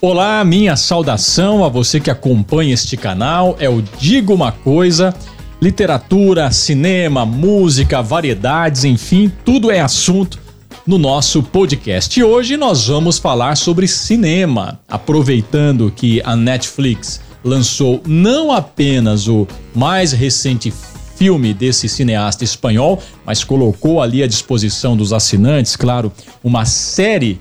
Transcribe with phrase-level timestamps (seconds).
[0.00, 3.56] Olá, minha saudação a você que acompanha este canal.
[3.58, 5.12] É o Digo uma Coisa.
[5.60, 10.38] Literatura, cinema, música, variedades, enfim, tudo é assunto
[10.86, 12.16] no nosso podcast.
[12.16, 19.48] E hoje nós vamos falar sobre cinema, aproveitando que a Netflix lançou não apenas o
[19.74, 20.72] mais recente
[21.16, 26.12] filme desse cineasta espanhol, mas colocou ali à disposição dos assinantes, claro,
[26.44, 27.40] uma série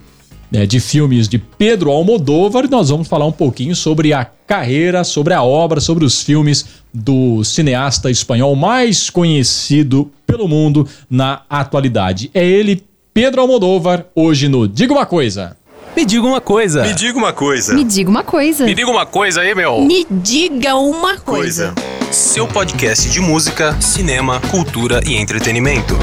[0.51, 5.03] né, de filmes de Pedro Almodóvar e nós vamos falar um pouquinho sobre a carreira,
[5.03, 12.31] sobre a obra, sobre os filmes do cineasta espanhol mais conhecido pelo mundo na atualidade.
[12.33, 15.57] É ele, Pedro Almodóvar, hoje no Diga uma Coisa.
[15.95, 16.83] Me diga uma coisa.
[16.83, 17.73] Me diga uma coisa.
[17.73, 18.65] Me diga uma coisa.
[18.65, 19.81] Me diga uma coisa aí, meu.
[19.81, 21.73] Me diga uma coisa.
[21.73, 21.97] Coisa.
[22.11, 25.97] Seu podcast de música, cinema, cultura e entretenimento.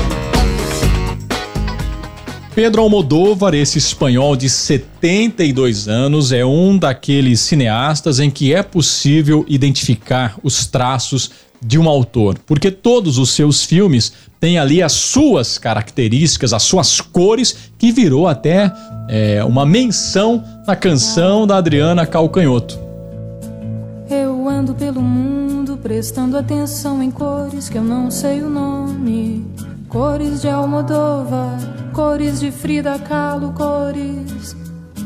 [2.54, 9.44] Pedro Almodóvar, esse espanhol de 72 anos, é um daqueles cineastas em que é possível
[9.48, 15.58] identificar os traços de um autor, porque todos os seus filmes têm ali as suas
[15.58, 18.72] características, as suas cores, que virou até
[19.08, 22.78] é, uma menção na canção da Adriana Calcanhoto.
[24.08, 29.44] Eu ando pelo mundo prestando atenção em cores que eu não sei o nome.
[29.94, 31.56] Cores de Almodóvar,
[31.92, 34.56] cores de Frida Kahlo, cores.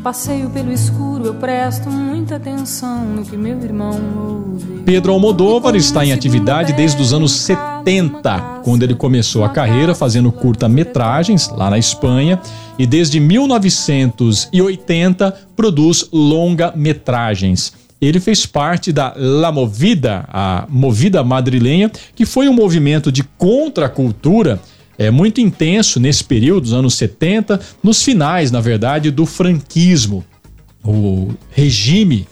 [0.03, 4.85] Passeio pelo escuro, eu presto muita atenção no que meu irmão ouve.
[4.87, 10.33] Pedro Almodóvar está em atividade desde os anos 70, quando ele começou a carreira fazendo
[10.33, 12.41] curta-metragens lá na Espanha,
[12.79, 17.75] e desde 1980 produz longa-metragens.
[18.01, 24.59] Ele fez parte da La Movida, a Movida Madrilenha, que foi um movimento de contracultura
[24.99, 30.25] é, muito intenso nesse período, dos anos 70, nos finais, na verdade, do franquismo.
[30.85, 32.27] O regime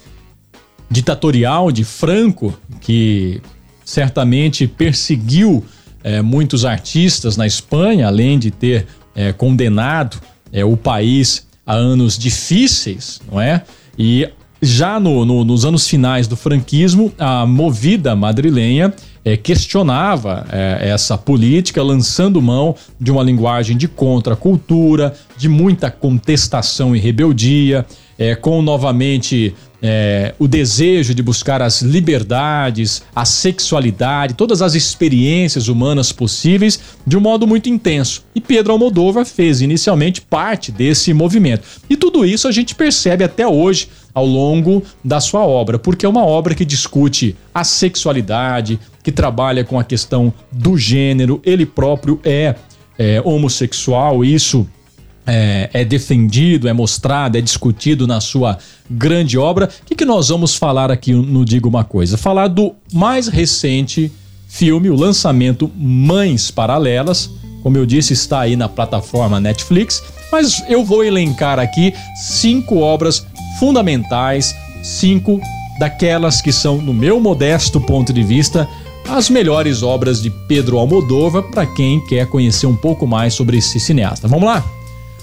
[0.90, 3.40] ditatorial de Franco, que
[3.84, 5.64] certamente perseguiu
[6.02, 10.20] é, muitos artistas na Espanha, além de ter é, condenado
[10.52, 13.62] é, o país a anos difíceis, não é?
[13.98, 14.28] E
[14.66, 18.92] já no, no, nos anos finais do franquismo, a movida madrilenha
[19.24, 26.94] é, questionava é, essa política, lançando mão de uma linguagem de contracultura, de muita contestação
[26.94, 27.84] e rebeldia,
[28.18, 35.68] é, com novamente é, o desejo de buscar as liberdades, a sexualidade, todas as experiências
[35.68, 38.24] humanas possíveis de um modo muito intenso.
[38.34, 41.66] E Pedro Almodóvar fez inicialmente parte desse movimento.
[41.90, 46.08] E tudo isso a gente percebe até hoje ao longo da sua obra, porque é
[46.08, 52.18] uma obra que discute a sexualidade, que trabalha com a questão do gênero, ele próprio
[52.24, 52.54] é,
[52.98, 54.66] é homossexual, isso
[55.26, 58.56] é, é, defendido, é mostrado, é discutido na sua
[58.90, 59.68] grande obra.
[59.82, 62.16] O que, que nós vamos falar aqui no Diga Uma Coisa?
[62.16, 64.10] Falar do mais recente
[64.48, 67.28] filme, o lançamento Mães Paralelas.
[67.62, 70.02] Como eu disse, está aí na plataforma Netflix.
[70.32, 73.26] Mas eu vou elencar aqui cinco obras
[73.58, 75.40] fundamentais, cinco
[75.78, 78.68] daquelas que são, no meu modesto ponto de vista,
[79.08, 83.78] as melhores obras de Pedro Almodóvar para quem quer conhecer um pouco mais sobre esse
[83.78, 84.26] cineasta.
[84.26, 84.64] Vamos lá?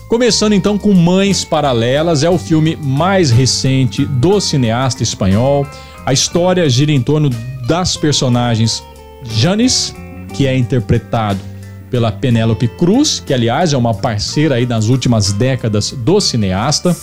[0.08, 5.66] Começando então com Mães Paralelas, é o filme mais recente do cineasta espanhol.
[6.06, 7.30] A história gira em torno
[7.68, 8.84] das personagens
[9.24, 9.96] Janis,
[10.34, 11.40] que é interpretado
[11.90, 16.96] pela Penélope Cruz, que aliás é uma parceira aí nas últimas décadas do cineasta,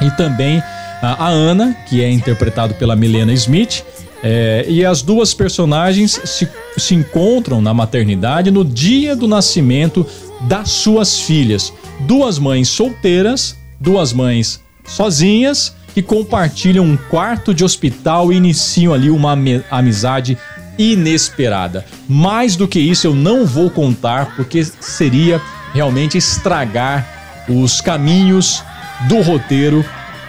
[0.00, 0.62] e também
[1.02, 3.84] a Ana, que é interpretado pela Milena Smith.
[4.22, 10.06] É, e as duas personagens se, se encontram na maternidade no dia do nascimento
[10.42, 11.72] das suas filhas.
[12.00, 19.10] Duas mães solteiras, duas mães sozinhas que compartilham um quarto de hospital e iniciam ali
[19.10, 19.36] uma
[19.70, 20.36] amizade
[20.78, 21.84] inesperada.
[22.08, 25.40] Mais do que isso eu não vou contar porque seria
[25.72, 27.06] realmente estragar
[27.48, 28.62] os caminhos
[29.02, 29.84] do roteiro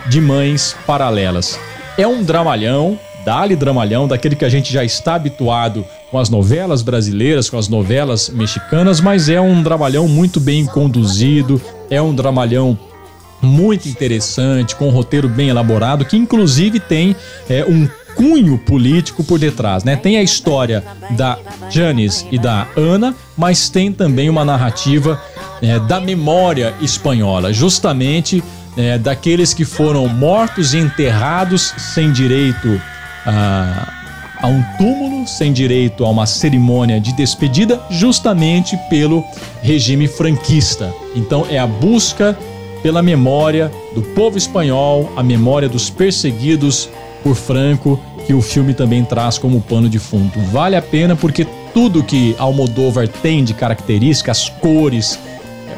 [0.08, 1.60] de Mães Paralelas.
[1.98, 6.82] É um dramalhão, dali dramalhão, daquele que a gente já está habituado com as novelas
[6.82, 12.78] brasileiras, com as novelas mexicanas, mas é um dramalhão muito bem conduzido, é um dramalhão
[13.42, 17.16] muito interessante, com um roteiro bem elaborado, que inclusive tem
[17.50, 19.96] é, um cunho político por detrás, né?
[19.96, 21.38] Tem a história da
[21.70, 25.22] Janice e da Ana, mas tem também uma narrativa
[25.62, 28.44] é, da memória espanhola, justamente
[28.78, 32.82] é, daqueles que foram mortos e enterrados sem direito
[33.26, 33.94] a,
[34.42, 39.24] a um túmulo, sem direito a uma cerimônia de despedida, justamente pelo
[39.62, 40.94] regime franquista.
[41.16, 42.38] Então é a busca
[42.84, 46.90] pela memória do povo espanhol, a memória dos perseguidos
[47.26, 50.40] por Franco, que o filme também traz como pano de fundo.
[50.52, 51.44] Vale a pena porque
[51.74, 55.20] tudo que Almodóvar tem de característica, as cores,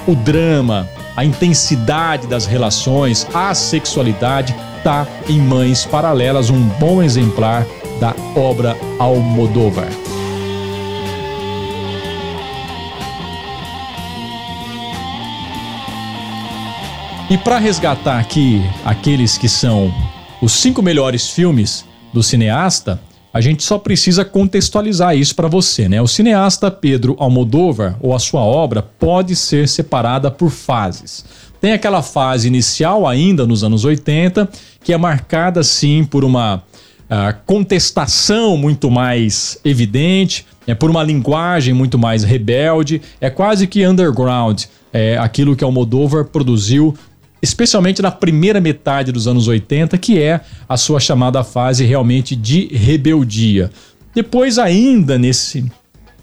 [0.06, 4.54] o drama, a intensidade das relações, a sexualidade,
[4.84, 7.66] tá em Mães Paralelas, um bom exemplar
[7.98, 9.88] da obra Almodóvar.
[17.30, 19.94] E para resgatar aqui aqueles que são
[20.42, 23.00] os cinco melhores filmes do cineasta,
[23.34, 26.02] a gente só precisa contextualizar isso para você, né?
[26.02, 31.26] O cineasta Pedro Almodóvar ou a sua obra pode ser separada por fases.
[31.60, 34.48] Tem aquela fase inicial ainda nos anos 80,
[34.84, 41.74] que é marcada sim por uma uh, contestação muito mais evidente, é por uma linguagem
[41.74, 44.64] muito mais rebelde, é quase que underground,
[44.94, 46.96] é aquilo que Almodóvar produziu
[47.48, 52.68] especialmente na primeira metade dos anos 80, que é a sua chamada fase realmente de
[52.68, 53.72] rebeldia.
[54.14, 55.66] Depois, ainda nesse,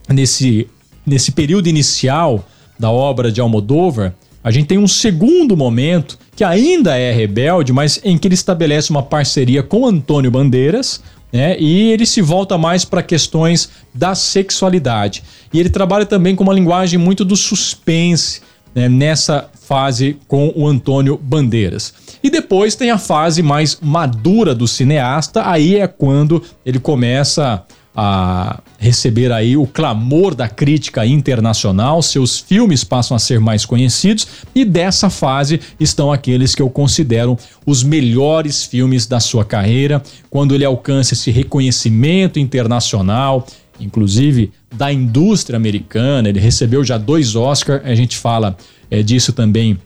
[0.08, 0.68] nesse,
[1.06, 2.44] nesse período inicial
[2.78, 7.98] da obra de Almodóvar, a gente tem um segundo momento que ainda é rebelde, mas
[8.04, 11.00] em que ele estabelece uma parceria com Antônio Bandeiras,
[11.32, 11.56] né?
[11.58, 15.24] E ele se volta mais para questões da sexualidade.
[15.52, 18.40] E ele trabalha também com uma linguagem muito do suspense,
[18.74, 18.88] né?
[18.88, 21.94] nessa fase com o Antônio Bandeiras.
[22.22, 27.64] E depois tem a fase mais madura do cineasta, aí é quando ele começa
[27.96, 34.26] a receber aí o clamor da crítica internacional, seus filmes passam a ser mais conhecidos
[34.52, 40.56] e dessa fase estão aqueles que eu considero os melhores filmes da sua carreira, quando
[40.56, 43.46] ele alcança esse reconhecimento internacional,
[43.78, 48.56] inclusive da indústria americana, ele recebeu já dois Oscars, a gente fala
[48.90, 49.78] é, disso também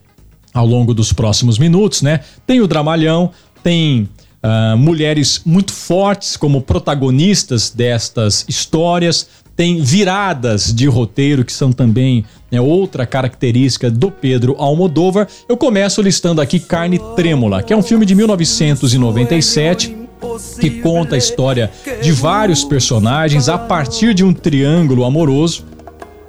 [0.52, 2.20] ao longo dos próximos minutos, né?
[2.46, 3.30] Tem o Dramalhão,
[3.62, 4.08] tem
[4.42, 12.24] uh, mulheres muito fortes como protagonistas destas histórias, tem viradas de roteiro que são também
[12.50, 15.26] né, outra característica do Pedro Almodóvar.
[15.48, 19.96] Eu começo listando aqui Carne Trêmula, que é um filme de 1997
[20.60, 21.70] que conta a história
[22.00, 25.64] de vários personagens a partir de um triângulo amoroso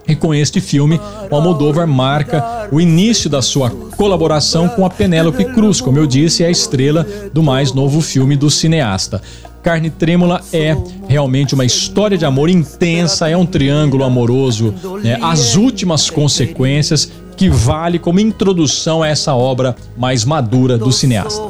[0.10, 5.46] e com este filme, o Almodóvar marca o início da sua colaboração com a Penélope
[5.46, 9.22] Cruz, como eu disse, é a estrela do mais novo filme do cineasta.
[9.62, 10.76] Carne Trêmula é
[11.08, 14.74] realmente uma história de amor intensa, é um triângulo amoroso,
[15.04, 15.20] né?
[15.22, 21.42] as últimas consequências que vale como introdução a essa obra mais madura do cineasta.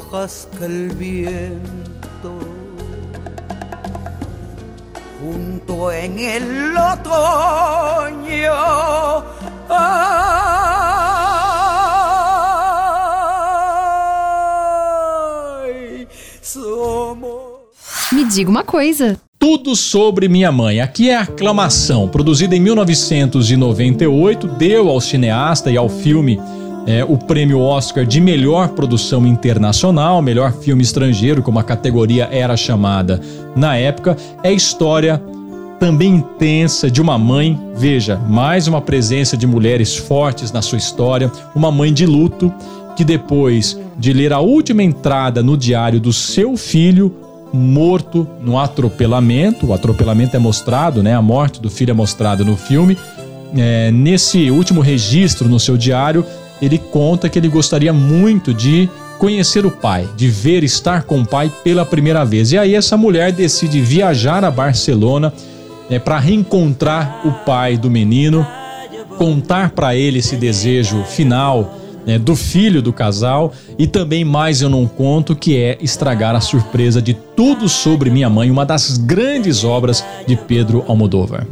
[5.70, 8.54] En el otoño.
[9.70, 9.98] Ay,
[16.42, 17.30] somos...
[18.12, 19.20] Me diga uma coisa.
[19.38, 20.82] Tudo sobre minha mãe.
[20.82, 26.42] Aqui é a aclamação, produzida em 1998, deu ao cineasta e ao filme
[26.88, 32.58] é, o prêmio Oscar de melhor produção internacional, melhor filme estrangeiro, como a categoria era
[32.58, 33.22] chamada
[33.56, 34.18] na época.
[34.44, 35.22] É história
[35.80, 41.32] também intensa de uma mãe, veja, mais uma presença de mulheres fortes na sua história,
[41.56, 42.54] uma mãe de luto
[42.96, 47.16] que depois de ler a última entrada no diário do seu filho
[47.54, 51.16] morto no atropelamento, o atropelamento é mostrado, né?
[51.16, 52.98] A morte do filho é mostrada no filme.
[53.56, 56.26] É, nesse último registro no seu diário,
[56.62, 61.26] ele conta que ele gostaria muito de conhecer o pai, de ver estar com o
[61.26, 62.52] pai pela primeira vez.
[62.52, 65.34] E aí essa mulher decide viajar a Barcelona
[65.90, 68.46] é, para reencontrar o pai do menino,
[69.18, 74.70] contar para ele esse desejo final né, do filho do casal e também mais eu
[74.70, 79.64] não conto que é estragar a surpresa de tudo sobre minha mãe, uma das grandes
[79.64, 81.46] obras de Pedro Almodóvar.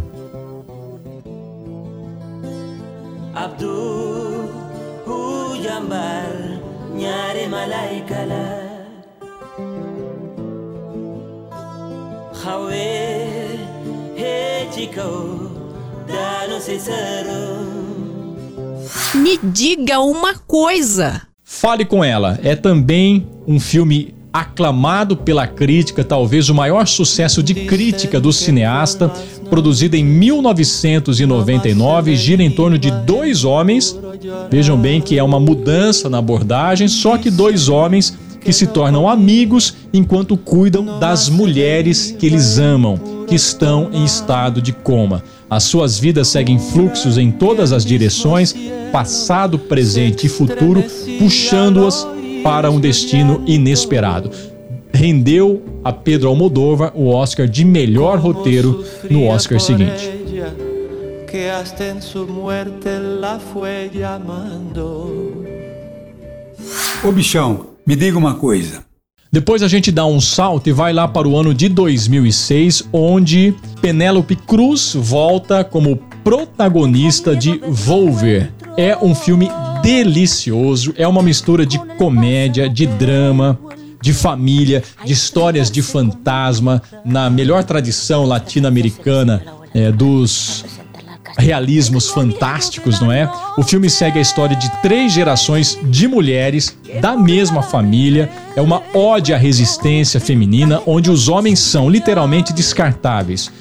[19.14, 21.22] Me diga uma coisa.
[21.44, 22.40] Fale com ela.
[22.44, 29.12] É também um filme aclamado pela crítica, talvez o maior sucesso de crítica do cineasta,
[29.50, 33.98] produzido em 1999, gira em torno de dois homens.
[34.50, 39.10] Vejam bem que é uma mudança na abordagem, só que dois homens que se tornam
[39.10, 45.24] amigos enquanto cuidam das mulheres que eles amam, que estão em estado de coma.
[45.50, 48.56] As suas vidas seguem fluxos em todas as direções,
[48.92, 50.84] passado, presente e futuro,
[51.20, 52.08] puxando-as
[52.44, 54.32] para um destino inesperado.
[54.94, 60.18] Rendeu a Pedro Almodóvar o Oscar de melhor roteiro no Oscar seguinte.
[61.28, 65.46] que hasta en su muerte la fue llamando.
[67.04, 68.87] Ô bichão, me diga uma coisa.
[69.32, 73.54] Depois a gente dá um salto e vai lá para o ano de 2006, onde
[73.82, 78.52] Penélope Cruz volta como protagonista de Volver.
[78.78, 79.50] É um filme
[79.84, 83.60] delicioso, é uma mistura de comédia, de drama,
[84.02, 89.44] de família, de histórias de fantasma, na melhor tradição latino-americana
[89.74, 90.64] é, dos
[91.38, 93.32] realismos fantásticos, não é?
[93.58, 98.30] O filme segue a história de três gerações de mulheres da mesma família.
[98.56, 103.52] É uma ode à resistência feminina, onde os homens são literalmente descartáveis.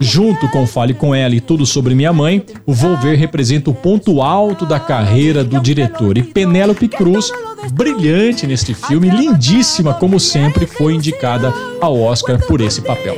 [0.00, 4.22] Junto com Fale com Ela e Tudo Sobre Minha Mãe, o Volver representa o ponto
[4.22, 6.18] alto da carreira do diretor.
[6.18, 7.30] E Penélope Cruz,
[7.72, 13.16] brilhante neste filme, lindíssima como sempre, foi indicada ao Oscar por esse papel.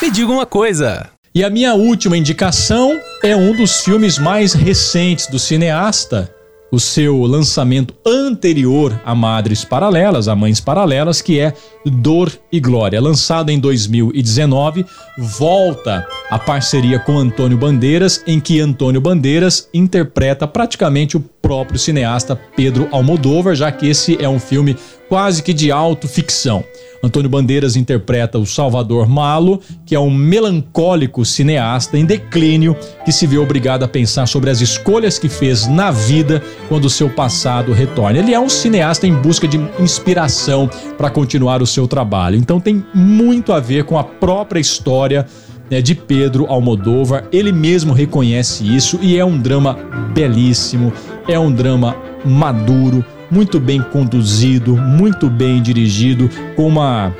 [0.00, 1.10] Me diga uma coisa.
[1.34, 6.34] E a minha última indicação é um dos filmes mais recentes do cineasta,
[6.70, 13.00] o seu lançamento anterior a Madres Paralelas, a Mães Paralelas, que é Dor e Glória.
[13.00, 14.84] Lançado em 2019,
[15.18, 22.38] volta a parceria com Antônio Bandeiras, em que Antônio Bandeiras interpreta praticamente o próprio cineasta
[22.54, 24.76] Pedro Almodóvar, já que esse é um filme
[25.08, 26.64] quase que de autoficção.
[27.02, 33.26] Antônio Bandeiras interpreta o Salvador Malo, que é um melancólico cineasta em declínio que se
[33.26, 38.18] vê obrigado a pensar sobre as escolhas que fez na vida quando seu passado retorna.
[38.18, 42.36] Ele é um cineasta em busca de inspiração para continuar o seu trabalho.
[42.36, 45.24] Então tem muito a ver com a própria história
[45.70, 47.28] né, de Pedro Almodóvar.
[47.30, 49.74] Ele mesmo reconhece isso e é um drama
[50.12, 50.92] belíssimo,
[51.28, 57.14] é um drama maduro muito bem conduzido, muito bem dirigido, com uma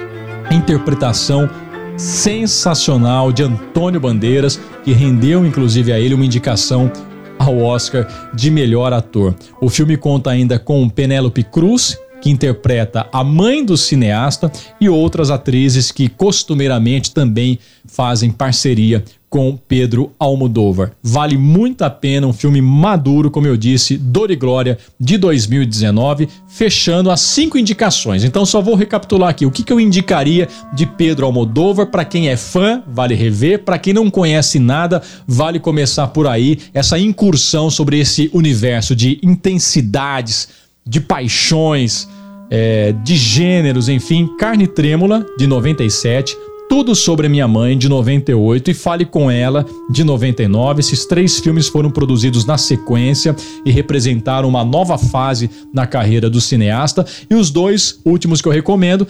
[0.50, 1.48] interpretação
[1.96, 6.90] sensacional de Antônio Bandeiras, que rendeu inclusive a ele uma indicação
[7.38, 9.34] ao Oscar de melhor ator.
[9.60, 15.30] O filme conta ainda com Penélope Cruz, que interpreta a mãe do cineasta, e outras
[15.30, 20.92] atrizes que costumeiramente também fazem parceria com Pedro Almodóvar.
[21.02, 26.28] Vale muito a pena, um filme maduro, como eu disse, Dor e Glória, de 2019,
[26.48, 28.24] fechando as cinco indicações.
[28.24, 32.28] Então só vou recapitular aqui o que, que eu indicaria de Pedro Almodóvar para quem
[32.28, 37.70] é fã, vale rever, para quem não conhece nada, vale começar por aí essa incursão
[37.70, 40.48] sobre esse universo de intensidades,
[40.88, 42.08] de paixões,
[42.50, 46.34] é, de gêneros, enfim, Carne Trêmula, de 97,
[46.68, 50.80] tudo sobre a Minha Mãe, de 98, e Fale com Ela, de 99.
[50.80, 56.40] Esses três filmes foram produzidos na sequência e representaram uma nova fase na carreira do
[56.40, 57.06] cineasta.
[57.30, 59.06] E os dois últimos que eu recomendo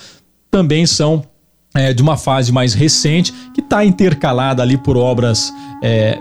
[0.50, 1.24] também são
[1.74, 5.52] é, de uma fase mais recente, que está intercalada ali por obras.
[5.82, 6.18] É,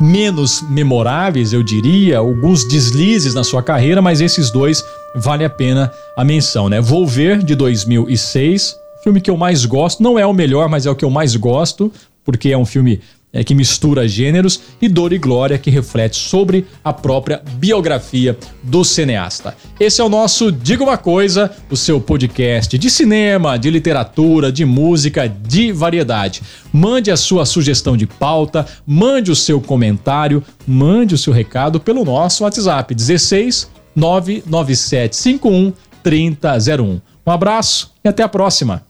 [0.00, 4.82] menos memoráveis, eu diria, alguns deslizes na sua carreira, mas esses dois
[5.14, 6.80] vale a pena a menção, né?
[6.80, 10.02] Volver de 2006, filme que eu mais gosto.
[10.02, 11.92] Não é o melhor, mas é o que eu mais gosto,
[12.24, 13.00] porque é um filme
[13.32, 18.84] é, que mistura gêneros, e Dor e Glória, que reflete sobre a própria biografia do
[18.84, 19.56] cineasta.
[19.78, 24.64] Esse é o nosso Diga uma Coisa, o seu podcast de cinema, de literatura, de
[24.64, 26.42] música, de variedade.
[26.72, 32.04] Mande a sua sugestão de pauta, mande o seu comentário, mande o seu recado pelo
[32.04, 35.72] nosso WhatsApp 16 99751
[36.02, 37.00] 3001.
[37.26, 38.89] Um abraço e até a próxima!